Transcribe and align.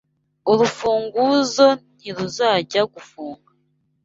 Urufunguzo 0.51 1.67
ntiruzajya 1.97 2.81
gufunga. 2.93 3.51